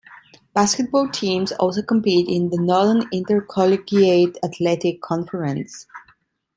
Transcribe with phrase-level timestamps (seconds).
[0.55, 5.85] Basketball teams also compete in the Northern Intercollegiate Athletic Conference.